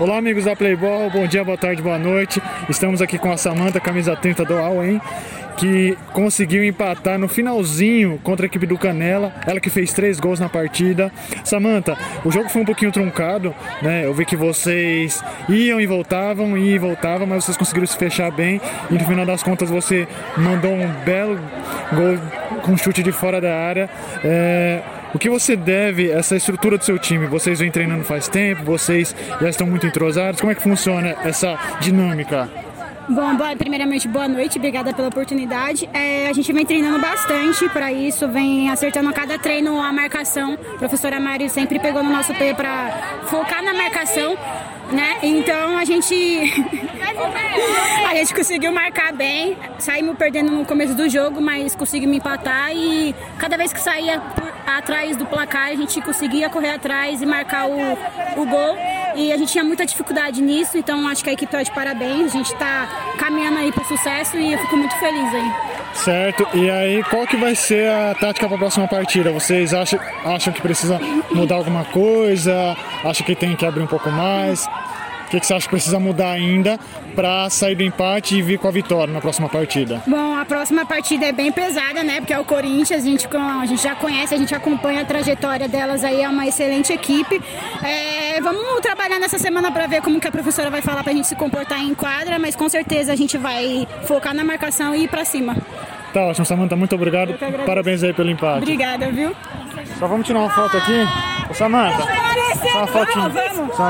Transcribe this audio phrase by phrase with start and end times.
[0.00, 2.40] Olá, amigos da Playboy, bom dia, boa tarde, boa noite.
[2.68, 5.00] Estamos aqui com a Samanta, camisa 30 do Auen,
[5.56, 9.34] que conseguiu empatar no finalzinho contra a equipe do Canela.
[9.44, 11.10] Ela que fez três gols na partida.
[11.42, 14.06] Samanta, o jogo foi um pouquinho truncado, né?
[14.06, 18.30] Eu vi que vocês iam e voltavam, iam e voltavam, mas vocês conseguiram se fechar
[18.30, 18.60] bem.
[18.88, 20.06] E no final das contas você
[20.36, 21.40] mandou um belo
[21.92, 23.90] gol com chute de fora da área.
[24.22, 24.80] É,
[25.14, 27.26] o que você deve essa estrutura do seu time?
[27.26, 30.40] Vocês vêm treinando faz tempo, vocês já estão muito entrosados.
[30.40, 32.48] Como é que funciona essa dinâmica?
[33.10, 35.88] Bom, boa, primeiramente, boa noite, obrigada pela oportunidade.
[35.94, 40.58] É, a gente vem treinando bastante para isso, vem acertando a cada treino a marcação.
[40.74, 44.36] A professora Mari sempre pegou no nosso pé para focar na marcação,
[44.92, 45.16] né?
[45.22, 46.14] Então a gente
[48.06, 53.14] a gente conseguiu marcar bem, saímos perdendo no começo do jogo, mas conseguimos empatar e
[53.38, 54.22] cada vez que saía
[54.66, 58.76] atrás do placar a gente conseguia correr atrás e marcar o, o gol.
[59.18, 62.32] E a gente tinha muita dificuldade nisso, então acho que a equipe está de parabéns.
[62.32, 62.88] A gente está
[63.18, 65.52] caminhando aí para o sucesso e eu fico muito feliz aí.
[65.94, 69.32] Certo, e aí qual que vai ser a tática para a próxima partida?
[69.32, 71.00] Vocês acham, acham que precisa
[71.32, 72.76] mudar alguma coisa?
[73.04, 74.68] Acham que tem que abrir um pouco mais?
[75.28, 76.80] O que, que você acha que precisa mudar ainda
[77.14, 80.02] para sair do empate e vir com a vitória na próxima partida?
[80.06, 82.16] Bom, a próxima partida é bem pesada, né?
[82.20, 85.68] Porque é o Corinthians, a gente, a gente já conhece, a gente acompanha a trajetória
[85.68, 87.42] delas aí, é uma excelente equipe.
[87.84, 91.14] É, vamos trabalhar nessa semana para ver como que a professora vai falar para a
[91.14, 95.04] gente se comportar em quadra, mas com certeza a gente vai focar na marcação e
[95.04, 95.54] ir para cima.
[96.14, 97.34] Tá ótimo, Samanta, muito obrigado.
[97.66, 98.62] Parabéns aí pelo empate.
[98.62, 99.36] Obrigada, viu?
[99.98, 101.06] Só vamos tirar uma foto aqui.
[101.52, 101.98] Samanta,
[102.72, 103.76] só uma vamos.
[103.76, 103.86] Só uma